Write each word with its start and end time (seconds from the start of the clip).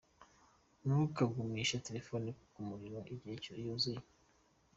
Ntukagumishe 0.83 1.75
telefone 1.87 2.27
ku 2.51 2.59
muriro 2.67 2.99
igihe 3.13 3.33
yuzuye. 3.63 4.01